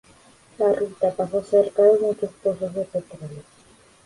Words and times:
La 0.57 0.73
ruta 0.73 1.11
pasa 1.11 1.43
cerca 1.43 1.83
de 1.83 1.99
muchos 1.99 2.31
pozos 2.41 2.73
de 2.73 2.85
petróleo. 2.85 3.43